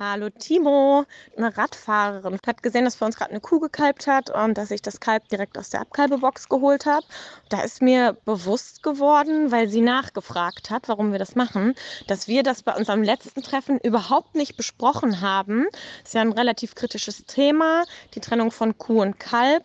[0.00, 4.56] Hallo Timo, eine Radfahrerin hat gesehen, dass bei uns gerade eine Kuh gekalbt hat und
[4.56, 7.04] dass ich das Kalb direkt aus der Abkalbebox geholt habe.
[7.48, 11.74] Da ist mir bewusst geworden, weil sie nachgefragt hat, warum wir das machen,
[12.06, 15.66] dass wir das bei unserem letzten Treffen überhaupt nicht besprochen haben.
[15.72, 17.82] Das ist ja ein relativ kritisches Thema,
[18.14, 19.64] die Trennung von Kuh und Kalb.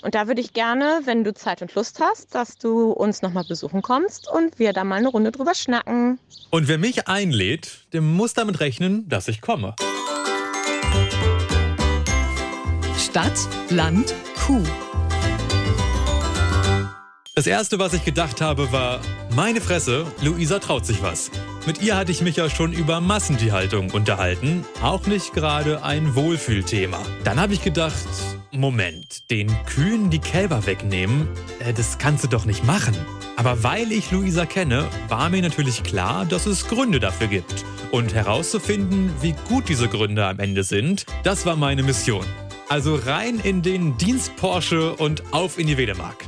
[0.00, 3.44] Und da würde ich gerne, wenn du Zeit und Lust hast, dass du uns nochmal
[3.44, 6.18] besuchen kommst und wir da mal eine Runde drüber schnacken.
[6.48, 9.73] Und wer mich einlädt, der muss damit rechnen, dass ich komme.
[12.98, 14.14] Stadt, Land,
[14.44, 14.62] Kuh.
[17.36, 19.00] Das erste, was ich gedacht habe, war,
[19.34, 21.30] meine Fresse, Luisa traut sich was.
[21.66, 27.00] Mit ihr hatte ich mich ja schon über Massentierhaltung unterhalten, auch nicht gerade ein Wohlfühlthema.
[27.24, 27.94] Dann habe ich gedacht,
[28.52, 31.26] Moment, den Kühen die Kälber wegnehmen,
[31.58, 32.94] äh, das kannst du doch nicht machen.
[33.36, 37.64] Aber weil ich Luisa kenne, war mir natürlich klar, dass es Gründe dafür gibt.
[37.94, 42.26] Und herauszufinden, wie gut diese Gründe am Ende sind, das war meine Mission.
[42.68, 46.24] Also rein in den Dienst Porsche und auf in die Wedemark.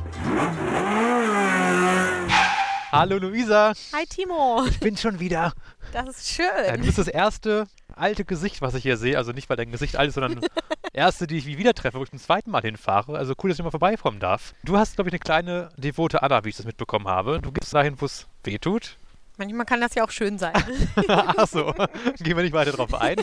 [2.89, 5.51] Hallo Luisa, Hi Timo, ich bin schon wieder.
[5.91, 6.81] das ist Ja, du schön.
[6.85, 9.17] bist das erste alte Gesicht, was ich hier sehe.
[9.17, 10.39] Also nicht, weil dein Gesicht alt ist, sondern
[10.93, 13.17] erste, die ich wie wieder treffe, wo ich zum zweiten Mal hinfahre.
[13.17, 14.53] Also cool, dass ich mal vorbeikommen darf.
[14.63, 17.41] Du hast, glaube ich, eine kleine devote Anna, wie ich das mitbekommen habe.
[17.41, 18.95] Du gehst dahin, wo es weh tut.
[19.37, 20.53] Manchmal kann das ja auch schön sein.
[21.07, 21.73] Ach so,
[22.19, 23.17] gehen wir nicht weiter drauf ein.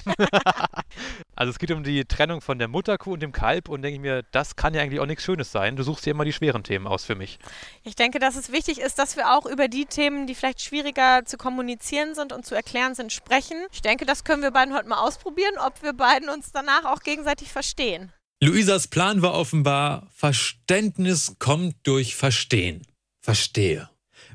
[1.35, 4.01] also es geht um die Trennung von der Mutterkuh und dem Kalb und denke ich
[4.01, 5.75] mir, das kann ja eigentlich auch nichts Schönes sein.
[5.75, 7.39] Du suchst dir immer die schweren Themen aus für mich.
[7.83, 11.25] Ich denke, dass es wichtig ist, dass wir auch über die Themen, die vielleicht schwieriger
[11.25, 13.57] zu kommunizieren sind und zu erklären sind, sprechen.
[13.73, 17.01] Ich denke, das können wir beiden heute mal ausprobieren, ob wir beiden uns danach auch
[17.01, 18.13] gegenseitig verstehen.
[18.41, 22.87] Luisas Plan war offenbar, Verständnis kommt durch Verstehen.
[23.21, 23.89] Verstehe.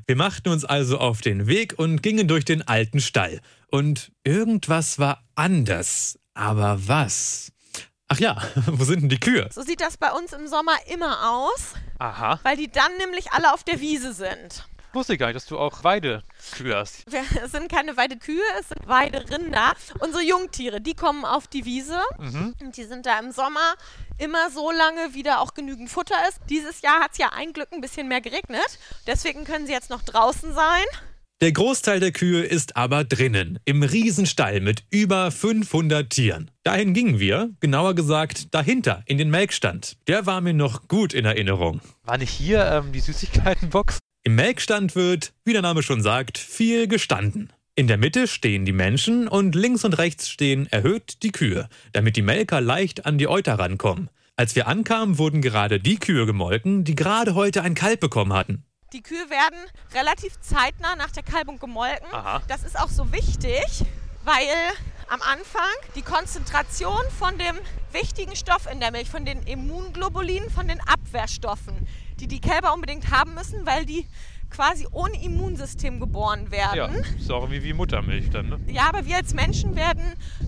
[0.06, 3.40] Wir machten uns also auf den Weg und gingen durch den alten Stall.
[3.68, 6.18] Und irgendwas war anders.
[6.34, 7.52] Aber was?
[8.08, 9.48] Ach ja, wo sind denn die Kühe?
[9.52, 13.52] So sieht das bei uns im Sommer immer aus, Aha, weil die dann nämlich alle
[13.54, 14.66] auf der Wiese sind.
[14.92, 17.04] wusste ich gar nicht, dass du auch Weidekühe hast.
[17.10, 19.74] Wir, es sind keine Weidekühe, es sind Weiderinder.
[20.00, 22.00] Unsere Jungtiere, die kommen auf die Wiese.
[22.18, 22.54] Mhm.
[22.60, 23.74] Und die sind da im Sommer
[24.20, 26.40] immer so lange, wie da auch genügend Futter ist.
[26.48, 28.78] Dieses Jahr hat es ja ein Glück ein bisschen mehr geregnet.
[29.06, 30.84] Deswegen können sie jetzt noch draußen sein.
[31.40, 36.50] Der Großteil der Kühe ist aber drinnen, im Riesenstall mit über 500 Tieren.
[36.64, 39.96] Dahin gingen wir, genauer gesagt dahinter, in den Melkstand.
[40.06, 41.80] Der war mir noch gut in Erinnerung.
[42.02, 44.00] War nicht hier ähm, die Süßigkeitenbox?
[44.22, 47.50] Im Melkstand wird, wie der Name schon sagt, viel gestanden.
[47.80, 52.14] In der Mitte stehen die Menschen und links und rechts stehen erhöht die Kühe, damit
[52.14, 54.10] die Melker leicht an die Euter rankommen.
[54.36, 58.66] Als wir ankamen, wurden gerade die Kühe gemolken, die gerade heute ein Kalb bekommen hatten.
[58.92, 59.58] Die Kühe werden
[59.94, 62.06] relativ zeitnah nach der Kalbung gemolken.
[62.12, 62.42] Aha.
[62.48, 63.64] Das ist auch so wichtig,
[64.24, 64.44] weil
[65.08, 67.56] am Anfang die Konzentration von dem
[67.92, 71.88] wichtigen Stoff in der Milch, von den Immunglobulinen, von den Abwehrstoffen,
[72.20, 74.06] die die Kälber unbedingt haben müssen, weil die
[74.50, 77.04] quasi ohne Immunsystem geboren Ja, werden.
[77.18, 78.58] ist auch irgendwie wie Muttermilch dann, ne?
[78.66, 80.02] Ja, aber wir als Menschen werden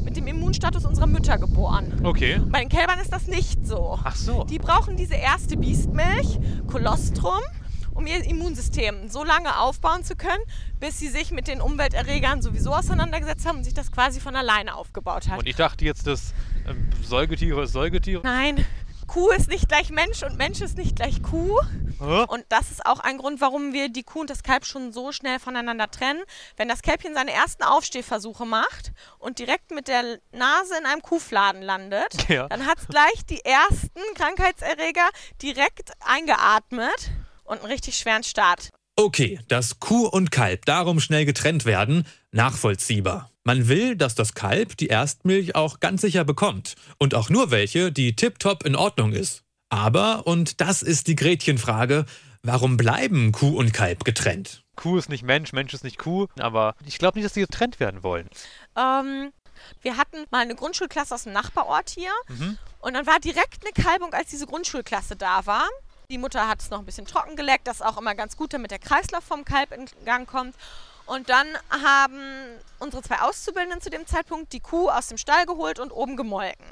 [0.05, 2.01] mit dem Immunstatus unserer Mütter geboren.
[2.05, 2.41] Okay.
[2.47, 3.99] Bei den Kälbern ist das nicht so.
[4.03, 4.45] Ach so.
[4.45, 7.41] Die brauchen diese erste Biestmilch, Kolostrum,
[7.95, 10.43] um ihr Immunsystem so lange aufbauen zu können,
[10.81, 14.75] bis sie sich mit den Umwelterregern sowieso auseinandergesetzt haben und sich das quasi von alleine
[14.75, 15.39] aufgebaut hat.
[15.39, 16.33] Und ich dachte jetzt, dass
[16.67, 18.23] ähm, Säugetiere ist Säugetiere.
[18.25, 18.65] Nein,
[19.13, 21.61] Kuh ist nicht gleich Mensch und Mensch ist nicht gleich Kuh.
[22.01, 22.25] Hä?
[22.29, 25.13] Und das ist auch ein Grund, warum wir die Kuh und das Kalb schon so
[25.13, 26.23] schnell voneinander trennen.
[26.57, 31.61] Wenn das Kälbchen seine ersten Aufstehversuche macht und direkt mit der Nase in einem Kuhfladen
[31.61, 32.49] landet, Ja.
[32.49, 35.07] dann hat es gleich die ersten Krankheitserreger
[35.43, 37.11] direkt eingeatmet
[37.45, 38.71] und einen richtig schweren Start.
[38.97, 43.31] Okay, dass Kuh und Kalb darum schnell getrennt werden, nachvollziehbar.
[43.45, 47.91] Man will, dass das Kalb die Erstmilch auch ganz sicher bekommt und auch nur welche,
[47.91, 49.43] die tiptop in Ordnung ist.
[49.69, 52.05] Aber, und das ist die Gretchenfrage,
[52.43, 54.63] warum bleiben Kuh und Kalb getrennt?
[54.77, 56.27] Kuh ist nicht Mensch, Mensch ist nicht Kuh.
[56.39, 58.29] Aber ich glaube nicht, dass die getrennt werden wollen.
[58.77, 59.33] Ähm,
[59.81, 62.59] wir hatten mal eine Grundschulklasse aus dem Nachbarort hier Mhm.
[62.81, 65.69] und dann war direkt eine Kalbung, als diese Grundschulklasse da war.
[66.11, 68.53] Die Mutter hat es noch ein bisschen trocken geleckt, das ist auch immer ganz gut,
[68.53, 70.55] damit der Kreislauf vom Kalb in Gang kommt.
[71.07, 72.21] Und dann haben
[72.79, 76.67] unsere zwei Auszubildenden zu dem Zeitpunkt die Kuh aus dem Stall geholt und oben gemolken.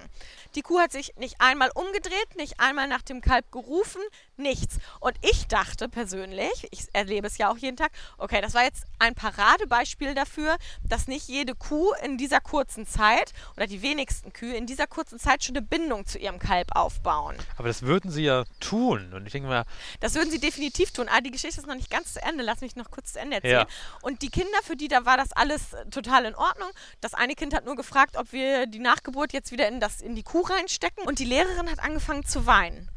[0.54, 4.00] Die Kuh hat sich nicht einmal umgedreht, nicht einmal nach dem Kalb gerufen,
[4.36, 4.78] nichts.
[4.98, 8.84] Und ich dachte persönlich, ich erlebe es ja auch jeden Tag, okay, das war jetzt
[8.98, 14.56] ein Paradebeispiel dafür, dass nicht jede Kuh in dieser kurzen Zeit oder die wenigsten Kühe
[14.56, 17.36] in dieser kurzen Zeit schon eine Bindung zu ihrem Kalb aufbauen.
[17.56, 19.12] Aber das würden sie ja tun.
[19.12, 19.64] Und ich denke mal,
[20.00, 21.06] Das würden sie definitiv tun.
[21.10, 22.42] Ah, die Geschichte ist noch nicht ganz zu Ende.
[22.42, 23.66] Lass mich noch kurz zu Ende erzählen.
[23.68, 23.98] Ja.
[24.02, 26.70] Und die Kinder, für die da war das alles äh, total in Ordnung.
[27.00, 30.14] Das eine Kind hat nur gefragt, ob wir die Nachgeburt jetzt wieder in, das, in
[30.14, 31.04] die Kuh reinstecken.
[31.06, 32.90] Und die Lehrerin hat angefangen zu weinen.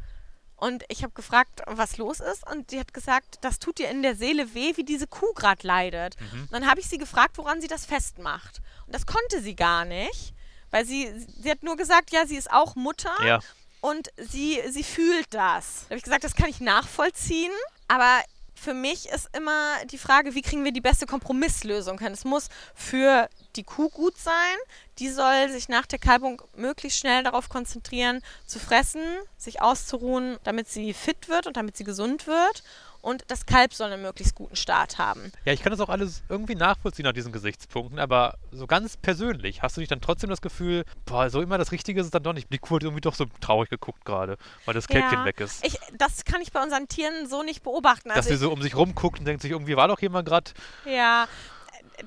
[0.56, 2.46] Und ich habe gefragt, was los ist.
[2.50, 5.66] Und sie hat gesagt, das tut ihr in der Seele weh, wie diese Kuh gerade
[5.66, 6.16] leidet.
[6.20, 6.42] Mhm.
[6.42, 8.60] Und dann habe ich sie gefragt, woran sie das festmacht.
[8.86, 10.32] Und das konnte sie gar nicht,
[10.70, 13.40] weil sie, sie hat nur gesagt, ja, sie ist auch Mutter Ja.
[13.80, 15.80] und sie, sie fühlt das.
[15.82, 17.52] Da habe ich gesagt, das kann ich nachvollziehen,
[17.88, 18.22] aber
[18.64, 22.12] für mich ist immer die Frage, wie kriegen wir die beste Kompromisslösung hin?
[22.12, 24.56] Es muss für die Kuh gut sein.
[24.98, 29.02] Die soll sich nach der Kalbung möglichst schnell darauf konzentrieren, zu fressen,
[29.36, 32.62] sich auszuruhen, damit sie fit wird und damit sie gesund wird.
[33.04, 35.30] Und das Kalb soll einen möglichst guten Start haben.
[35.44, 39.60] Ja, ich kann das auch alles irgendwie nachvollziehen nach diesen Gesichtspunkten, aber so ganz persönlich,
[39.62, 42.22] hast du nicht dann trotzdem das Gefühl, boah, so immer das Richtige ist es dann
[42.22, 42.50] doch nicht.
[42.50, 45.64] Die Kuh hat irgendwie doch so traurig geguckt gerade, weil das Kälbchen Ja, weg ist.
[45.66, 48.08] Ich, das kann ich bei unseren Tieren so nicht beobachten.
[48.08, 50.52] Dass Also sie so um sich rumguckt und denkt sich, irgendwie war doch jemand gerade.
[50.86, 51.28] Ja,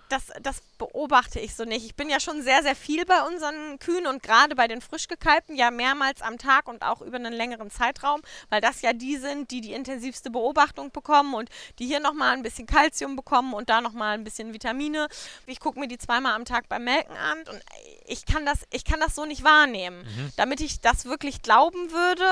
[0.10, 1.86] das, das beobachte ich so nicht.
[1.86, 5.56] Ich bin ja schon sehr, sehr viel bei unseren Kühen und gerade bei den Frischgekalbten
[5.56, 9.52] ja mehrmals am Tag und auch über einen längeren Zeitraum, weil das ja die sind,
[9.52, 11.50] die die intensivste Beobachtung bekommen und
[11.80, 15.08] die hier nochmal ein bisschen Kalzium bekommen und da nochmal ein bisschen Vitamine.
[15.46, 17.62] Ich gucke mir die zweimal am Tag beim Melken an und
[18.06, 20.06] ich kann das, ich kann das so nicht wahrnehmen.
[20.36, 22.28] Damit ich das wirklich glauben würde,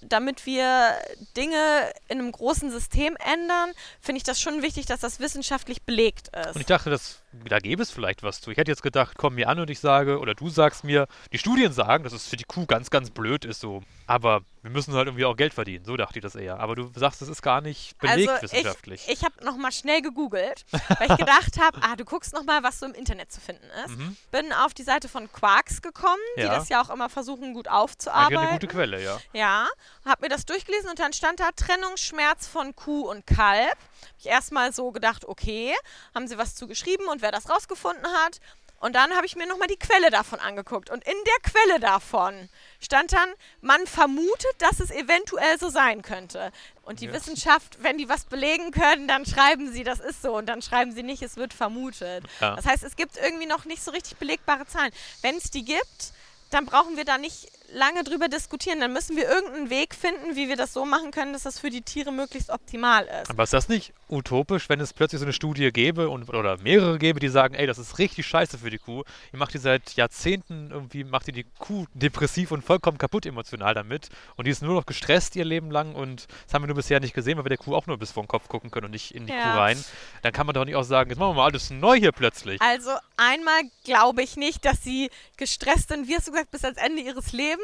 [0.00, 0.94] damit wir
[1.36, 6.28] Dinge in einem großen System ändern, finde ich das schon wichtig, dass das wissenschaftlich belegt
[6.28, 6.54] ist.
[6.54, 8.50] Und ich dachte, das, da gäbe es vielleicht was zu.
[8.50, 11.38] Ich hätte jetzt gedacht, komm mir an und ich sage, oder du sagst mir, die
[11.38, 13.82] Studien sagen, dass es für die Kuh ganz, ganz blöd ist so.
[14.06, 15.84] Aber wir müssen halt irgendwie auch Geld verdienen.
[15.84, 16.58] So dachte ich das eher.
[16.58, 19.04] Aber du sagst, es ist gar nicht belegt also wissenschaftlich.
[19.06, 20.64] ich, ich habe nochmal schnell gegoogelt,
[20.98, 23.96] weil ich gedacht habe, ah, du guckst nochmal, was so im Internet zu finden ist.
[23.96, 24.16] Mhm.
[24.30, 26.56] Bin auf die Seite von Quarks gekommen, die Ja.
[26.56, 28.50] das ja auch immer versuchen, gut Eigentlich eine aufzuarbeiten.
[28.52, 29.18] gute Quelle, ja.
[29.32, 29.68] Ja,
[30.04, 33.76] habe mir das durchgelesen und dann stand da Trennungsschmerz von Kuh und Kalb.
[34.00, 35.74] Hab ich erstmal so gedacht, okay,
[36.14, 38.40] haben sie was zugeschrieben und wer das rausgefunden hat.
[38.80, 40.88] Und dann habe ich mir nochmal die Quelle davon angeguckt.
[40.88, 42.48] Und in der Quelle davon
[42.80, 43.28] stand dann,
[43.60, 46.52] man vermutet, dass es eventuell so sein könnte.
[46.82, 47.12] Und die Ja.
[47.12, 50.36] Wissenschaft, wenn die was belegen können, dann schreiben sie, das ist so.
[50.36, 52.24] Und dann schreiben sie nicht, es wird vermutet.
[52.40, 52.54] Ja.
[52.54, 54.92] Das heißt, es gibt irgendwie noch nicht so richtig belegbare Zahlen.
[55.22, 56.12] Wenn es die gibt,
[56.50, 58.80] dann brauchen wir da nicht lange drüber diskutieren.
[58.80, 61.70] Dann müssen wir irgendeinen Weg finden, wie wir das so machen können, dass das für
[61.70, 63.30] die Tiere möglichst optimal ist.
[63.30, 66.98] Aber ist das nicht utopisch, wenn es plötzlich so eine Studie gäbe und, oder mehrere
[66.98, 69.04] gäbe, die sagen, ey, das ist richtig scheiße für die Kuh.
[69.32, 73.74] Ihr macht die seit Jahrzehnten irgendwie, macht ihr die Kuh depressiv und vollkommen kaputt emotional
[73.74, 74.08] damit.
[74.36, 77.00] Und die ist nur noch gestresst ihr Leben lang und das haben wir nur bisher
[77.00, 78.92] nicht gesehen, weil wir der Kuh auch nur bis vor den Kopf gucken können und
[78.92, 79.52] nicht in die Ja.
[79.52, 79.84] Kuh rein.
[80.22, 82.60] Dann kann man doch nicht auch sagen, jetzt machen wir mal alles neu hier plötzlich.
[82.62, 86.78] Also einmal glaube ich nicht, dass sie gestresst sind, wie hast du gesagt, bis ans
[86.78, 87.57] Ende ihres Lebens.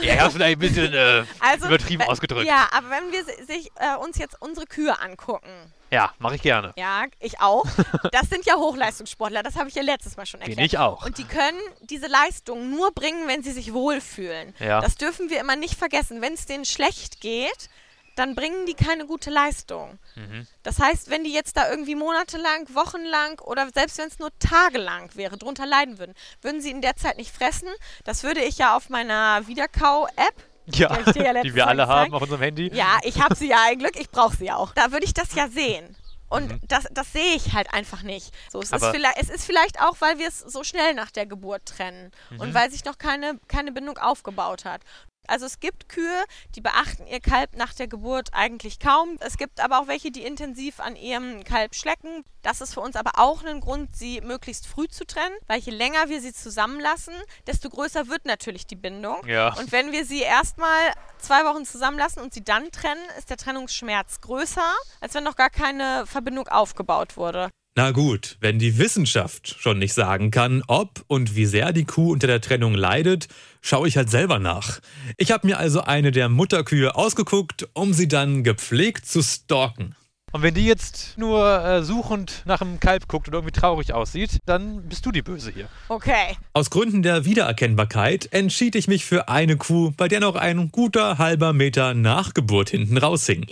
[0.00, 2.46] Ja, ja vielleicht ein bisschen äh, Also, übertrieben we- ausgedrückt.
[2.46, 5.50] Ja, aber wenn wir si- sich, äh, uns jetzt unsere Kühe angucken,
[5.90, 6.72] Ja, mache ich gerne.
[6.76, 7.66] ja, ich auch,
[8.12, 10.66] das sind ja Hochleistungssportler, das habe ich ja letztes Mal schon Bin erklärt.
[10.72, 11.04] ich auch.
[11.04, 14.54] Und die können diese Leistung nur bringen, wenn sie sich wohlfühlen.
[14.58, 14.80] Ja.
[14.80, 16.22] Das dürfen wir immer nicht vergessen.
[16.22, 17.68] Wenn es denen schlecht geht,
[18.16, 19.98] dann bringen die keine gute Leistung.
[20.16, 20.46] Mhm.
[20.62, 25.10] Das heißt, wenn die jetzt da irgendwie monatelang, wochenlang oder selbst wenn es nur tagelang
[25.14, 27.68] wäre, drunter leiden würden, würden sie in der Zeit nicht fressen.
[28.04, 30.34] Das würde ich ja auf meiner Wiederkau-App,
[30.66, 32.00] Ja, ja die wir alle gezeigt.
[32.00, 32.70] haben auf unserem Handy.
[32.74, 34.72] ja, ich habe sie ja ein Glück, ich brauche sie auch.
[34.74, 35.96] Da würde ich das ja sehen.
[36.28, 36.60] Und Mhm.
[36.66, 38.32] das, das sehe ich halt einfach nicht.
[38.50, 41.26] So, es, ist vielleicht, es ist vielleicht auch, weil wir es so schnell nach der
[41.26, 42.40] Geburt trennen Mhm.
[42.40, 44.80] und weil sich noch keine, keine Bindung aufgebaut hat.
[45.28, 46.24] Also es gibt Kühe,
[46.54, 49.16] die beachten ihr Kalb nach der Geburt eigentlich kaum.
[49.20, 52.24] Es gibt aber auch welche, die intensiv an ihrem Kalb schlecken.
[52.42, 55.72] Das ist für uns aber auch ein Grund, sie möglichst früh zu trennen, weil je
[55.72, 57.14] länger wir sie zusammenlassen,
[57.46, 59.24] desto größer wird natürlich die Bindung.
[59.26, 59.54] Ja.
[59.54, 64.20] Und wenn wir sie erstmal zwei Wochen zusammenlassen und sie dann trennen, ist der Trennungsschmerz
[64.20, 67.50] größer, als wenn noch gar keine Verbindung aufgebaut wurde.
[67.74, 72.12] Na gut, wenn die Wissenschaft schon nicht sagen kann, ob und wie sehr die Kuh
[72.12, 73.28] unter der Trennung leidet,
[73.62, 74.80] schaue ich halt selber nach.
[75.16, 79.94] Ich habe mir also eine der Mutterkühe ausgeguckt, um sie dann gepflegt zu stalken.
[80.32, 84.38] Und wenn die jetzt nur äh, suchend nach einem Kalb guckt und irgendwie traurig aussieht,
[84.44, 85.68] dann bist du die Böse hier.
[85.88, 86.36] Okay.
[86.52, 91.16] Aus Gründen der Wiedererkennbarkeit entschied ich mich für eine Kuh, bei der noch ein guter
[91.16, 93.46] halber Meter Nachgeburt hinten raushing.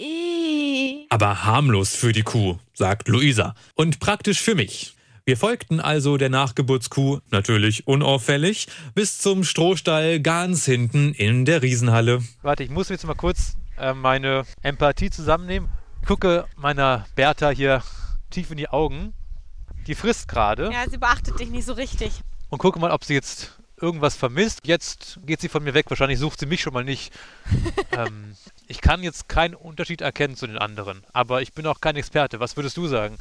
[1.12, 3.54] Aber harmlos für die Kuh, sagt Luisa.
[3.74, 4.94] Und praktisch für mich.
[5.26, 12.22] Wir folgten also der Nachgeburtskuh, natürlich unauffällig, bis zum Strohstall ganz hinten in der Riesenhalle.
[12.42, 15.68] Warte, ich muss jetzt mal kurz äh, meine Empathie zusammennehmen.
[16.06, 17.82] Gucke meiner Bertha hier
[18.30, 19.12] tief in die Augen.
[19.86, 22.12] Die frisst gerade Ja, sie beachtet dich nicht so richtig.
[22.48, 24.60] und gucke mal, ob sie jetzt irgendwas vermisst.
[24.66, 25.86] Jetzt geht sie von mir weg.
[25.88, 27.12] Wahrscheinlich sucht sie mich schon mal nicht.
[27.92, 31.02] ähm, ich kann jetzt keinen Unterschied erkennen zu den anderen.
[31.12, 32.40] Aber ich bin auch kein Experte.
[32.40, 33.18] Was würdest du sagen?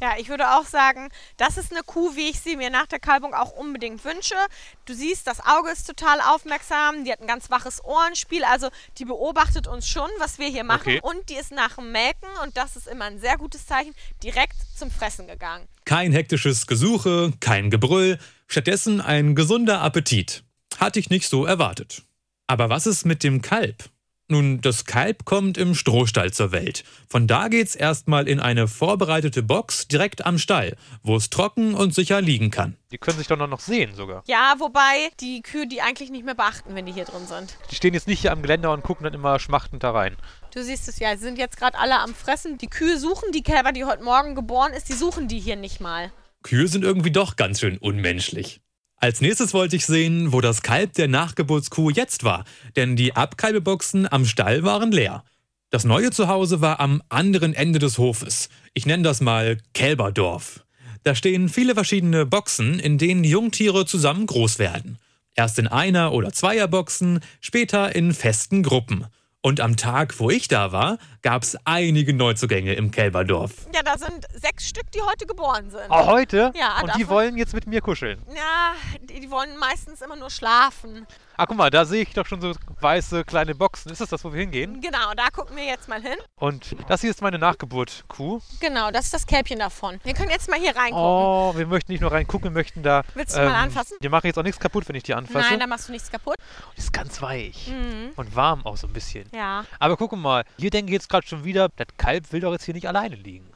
[0.00, 3.00] Ja, ich würde auch sagen, das ist eine Kuh, wie ich sie mir nach der
[3.00, 4.36] Kalbung auch unbedingt wünsche.
[4.84, 9.04] Du siehst, das Auge ist total aufmerksam, die hat ein ganz waches Ohrenspiel, also die
[9.04, 10.82] beobachtet uns schon, was wir hier machen.
[10.82, 11.00] Okay.
[11.02, 14.56] Und die ist nach dem Melken, und das ist immer ein sehr gutes Zeichen, direkt
[14.76, 15.66] zum Fressen gegangen.
[15.84, 20.44] Kein hektisches Gesuche, kein Gebrüll, stattdessen ein gesunder Appetit.
[20.78, 22.02] Hatte ich nicht so erwartet.
[22.46, 23.90] Aber was ist mit dem Kalb?
[24.30, 26.84] Nun, das Kalb kommt im Strohstall zur Welt.
[27.08, 31.94] Von da geht's erstmal in eine vorbereitete Box direkt am Stall, wo es trocken und
[31.94, 32.76] sicher liegen kann.
[32.92, 34.22] Die können sich doch noch sehen sogar.
[34.26, 37.56] Ja, wobei die Kühe die eigentlich nicht mehr beachten, wenn die hier drin sind.
[37.70, 40.14] Die stehen jetzt nicht hier am Geländer und gucken dann immer schmachtend da rein.
[40.54, 42.58] Du siehst es ja, sie sind jetzt gerade alle am Fressen.
[42.58, 45.80] Die Kühe suchen die Kälber, die heute Morgen geboren ist, die suchen die hier nicht
[45.80, 46.12] mal.
[46.42, 48.60] Kühe sind irgendwie doch ganz schön unmenschlich.
[49.00, 54.10] Als nächstes wollte ich sehen, wo das Kalb der Nachgeburtskuh jetzt war, denn die Abkalbeboxen
[54.10, 55.22] am Stall waren leer.
[55.70, 58.48] Das neue Zuhause war am anderen Ende des Hofes.
[58.74, 60.64] Ich nenne das mal Kälberdorf.
[61.04, 64.98] Da stehen viele verschiedene Boxen, in denen Jungtiere zusammen groß werden.
[65.36, 69.06] Erst in einer oder zweier Boxen, später in festen Gruppen.
[69.40, 73.52] Und am Tag, wo ich da war, gab es einige Neuzugänge im Kälberdorf.
[73.72, 75.84] Ja, da sind sechs Stück, die heute geboren sind.
[75.90, 76.52] Oh, heute?
[76.58, 78.20] Ja, Und die wollen jetzt mit mir kuscheln.
[78.34, 81.06] Ja, die, die wollen meistens immer nur schlafen.
[81.40, 83.92] Ah, guck mal, da sehe ich doch schon so weiße kleine Boxen.
[83.92, 84.80] Ist das das, wo wir hingehen?
[84.80, 86.16] Genau, da gucken wir jetzt mal hin.
[86.34, 88.40] Und das hier ist meine Nachgeburt-Kuh.
[88.58, 90.00] Genau, das ist das Kälbchen davon.
[90.02, 90.98] Wir können jetzt mal hier reingucken.
[91.00, 92.98] Oh, wir möchten nicht nur reingucken, wir möchten da.
[93.00, 93.98] ähm, Willst du mal anfassen?
[94.00, 95.48] Wir machen jetzt auch nichts kaputt, wenn ich die anfasse.
[95.48, 96.34] Nein, da machst du nichts kaputt.
[96.76, 97.68] Die ist ganz weich.
[97.68, 98.10] Mhm.
[98.16, 99.28] Und warm auch so ein bisschen.
[99.32, 99.64] Ja.
[99.78, 102.64] Aber guck mal, hier denke ich jetzt gerade schon wieder, das Kalb will doch jetzt
[102.64, 103.48] hier nicht alleine liegen.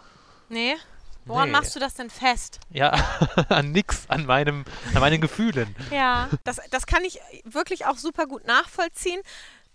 [0.48, 0.76] Nee.
[1.24, 1.52] Woran Nee.
[1.52, 2.58] machst du das denn fest?
[2.70, 2.90] Ja,
[3.48, 4.64] an nix, an, meinem,
[4.94, 5.74] an meinen Gefühlen.
[5.90, 6.28] Ja.
[6.44, 9.20] Das, das kann ich wirklich auch super gut nachvollziehen.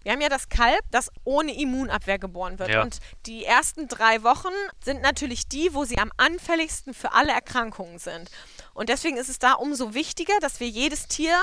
[0.03, 2.69] Wir haben ja das Kalb, das ohne Immunabwehr geboren wird.
[2.69, 2.81] Ja.
[2.81, 7.99] Und die ersten drei Wochen sind natürlich die, wo sie am anfälligsten für alle Erkrankungen
[7.99, 8.29] sind.
[8.73, 11.35] Und deswegen ist es da umso wichtiger, dass wir jedes Tier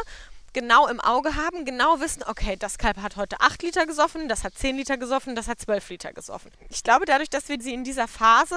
[0.54, 4.44] genau im Auge haben, genau wissen, okay, das Kalb hat heute 8 Liter gesoffen, das
[4.44, 6.50] hat 10 Liter gesoffen, das hat 12 Liter gesoffen.
[6.70, 8.56] Ich glaube, dadurch, dass wir sie in dieser Phase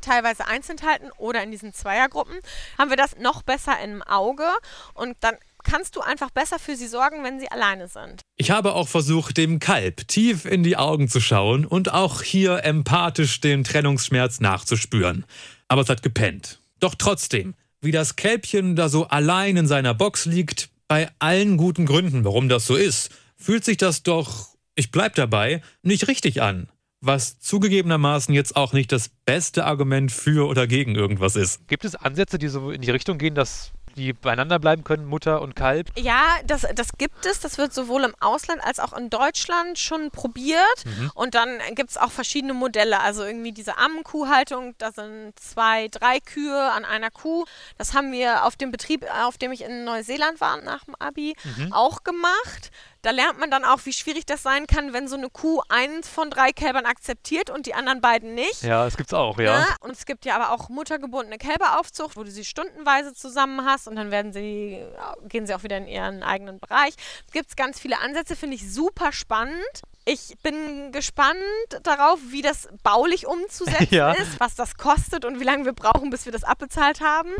[0.00, 2.36] teilweise einzeln halten oder in diesen Zweiergruppen,
[2.78, 4.46] haben wir das noch besser im Auge
[4.94, 8.22] und dann kannst du einfach besser für sie sorgen, wenn sie alleine sind.
[8.36, 12.64] Ich habe auch versucht, dem Kalb tief in die Augen zu schauen und auch hier
[12.64, 15.26] empathisch den Trennungsschmerz nachzuspüren.
[15.68, 16.60] Aber es hat gepennt.
[16.80, 21.86] Doch trotzdem, wie das Kälbchen da so allein in seiner Box liegt, bei allen guten
[21.86, 26.68] Gründen, warum das so ist, fühlt sich das doch, ich bleib dabei, nicht richtig an.
[27.02, 31.66] Was zugegebenermaßen jetzt auch nicht das beste Argument für oder gegen irgendwas ist.
[31.66, 35.42] Gibt es Ansätze, die so in die Richtung gehen, dass die beieinander bleiben können, Mutter
[35.42, 35.90] und Kalb?
[35.98, 37.40] Ja, das, das gibt es.
[37.40, 40.84] Das wird sowohl im Ausland als auch in Deutschland schon probiert.
[41.14, 43.00] Und dann gibt es auch verschiedene Modelle.
[43.00, 47.44] Also irgendwie diese Ammenkuhhaltung, da sind zwei, drei Kühe an einer Kuh.
[47.78, 51.34] Das haben wir auf dem Betrieb, auf dem ich in Neuseeland war nach dem Abi,
[51.70, 52.70] auch gemacht.
[53.02, 56.02] Da lernt man dann auch, wie schwierig das sein kann, wenn so eine Kuh einen
[56.02, 58.62] von drei Kälbern akzeptiert und die anderen beiden nicht.
[58.62, 59.60] Ja, das gibt's auch, ja.
[59.60, 59.66] Ne?
[59.80, 63.96] Und es gibt ja aber auch muttergebundene Kälberaufzucht, wo du sie stundenweise zusammen hast und
[63.96, 64.84] dann werden sie,
[65.24, 66.94] gehen sie auch wieder in ihren eigenen Bereich.
[67.26, 69.82] Es gibt ganz viele Ansätze, finde ich super spannend.
[70.12, 71.36] Ich bin gespannt
[71.84, 74.10] darauf, wie das baulich umzusetzen Ja.
[74.10, 77.30] ist, was das kostet und wie lange wir brauchen, bis wir das abbezahlt haben.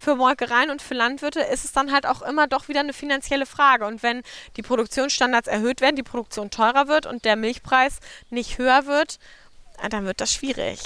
[0.00, 3.46] Für Molkereien und für Landwirte ist es dann halt auch immer doch wieder eine finanzielle
[3.46, 3.86] Frage.
[3.86, 4.22] Und wenn
[4.56, 9.20] die Produktionsstandards erhöht werden, die Produktion teurer wird und der Milchpreis nicht höher wird,
[9.80, 10.80] äh, dann wird das schwierig.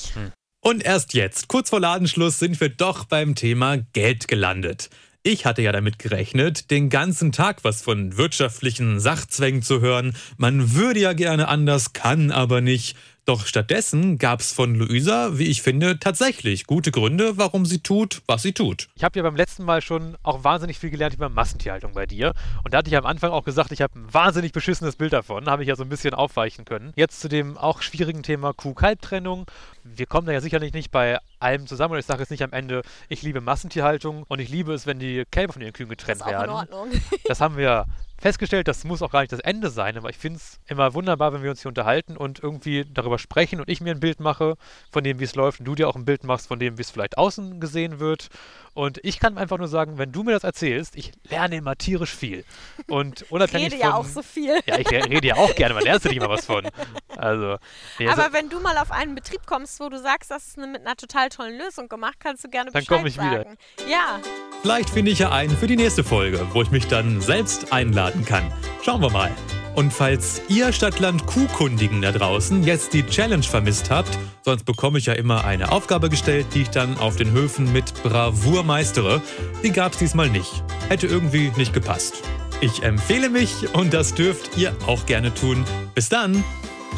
[0.61, 4.91] Und erst jetzt, kurz vor Ladenschluss, sind wir doch beim Thema Geld gelandet.
[5.23, 10.17] Ich hatte ja damit gerechnet, den ganzen Tag was von wirtschaftlichen Sachzwängen zu hören.
[10.39, 12.97] Man würde ja gerne anders, kann aber nicht.
[13.31, 18.43] Doch stattdessen gab's von Luisa, wie ich finde, tatsächlich gute Gründe, warum sie tut, was
[18.43, 18.89] sie tut.
[18.97, 22.33] Ich habe ja beim letzten Mal schon auch wahnsinnig viel gelernt über Massentierhaltung bei dir.
[22.65, 25.47] Und da hatte ich am Anfang auch gesagt, ich habe ein wahnsinnig beschissenes Bild davon.
[25.47, 26.93] Habe ich ja so ein bisschen aufweichen können.
[26.97, 29.47] Jetzt zu dem auch schwierigen Thema Kuh-Kalb-Trennung.
[29.85, 31.93] Wir kommen da ja sicherlich nicht bei allem zusammen.
[31.93, 34.99] Und ich sage jetzt nicht am Ende, ich liebe Massentierhaltung und ich liebe es, wenn
[34.99, 36.51] die Kälber von ihren Kühen getrennt ist auch in werden.
[36.51, 36.89] Ordnung.
[37.29, 37.87] Das haben wir
[38.21, 41.33] festgestellt, das muss auch gar nicht das Ende sein, aber ich finde es immer wunderbar,
[41.33, 44.57] wenn wir uns hier unterhalten und irgendwie darüber sprechen und ich mir ein Bild mache
[44.93, 46.83] von dem, wie es läuft und du dir auch ein Bild machst von dem, wie
[46.83, 48.29] es vielleicht außen gesehen wird.
[48.73, 52.15] Und ich kann einfach nur sagen, wenn du mir das erzählst, ich lerne immer tierisch
[52.15, 52.45] viel.
[52.89, 54.61] Und Ich unabhängig rede ja von, auch so viel.
[54.67, 56.69] Ja, ich rede ja auch gerne, man lernst du nicht mal was von.
[57.17, 57.57] Also,
[57.99, 60.59] nee, also Aber wenn du mal auf einen Betrieb kommst, wo du sagst, das ist
[60.59, 63.45] eine, mit einer total tollen Lösung gemacht, kannst du gerne Dann Bescheid komm ich wieder.
[63.45, 63.57] sagen.
[63.89, 64.21] Ja,
[64.63, 67.73] Vielleicht finde ich ja einen für die nächste Folge, wo ich mich dann selbst
[68.11, 68.53] einladen kann.
[68.83, 69.31] Schauen wir mal.
[69.75, 75.07] Und falls ihr Stadtland Kuhkundigen da draußen jetzt die Challenge vermisst habt, sonst bekomme ich
[75.07, 79.23] ja immer eine Aufgabe gestellt, die ich dann auf den Höfen mit Bravour meistere.
[79.63, 80.65] Die gab's diesmal nicht.
[80.89, 82.23] Hätte irgendwie nicht gepasst.
[82.61, 85.65] Ich empfehle mich und das dürft ihr auch gerne tun.
[85.95, 86.45] Bis dann!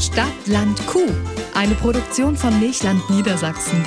[0.01, 1.13] Stadt, Land, Kuh.
[1.55, 3.85] Eine Produktion von Milchland Niedersachsen.